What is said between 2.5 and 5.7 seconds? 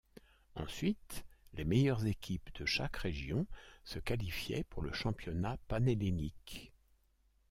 de chaque région se qualifiaient pour le Championnat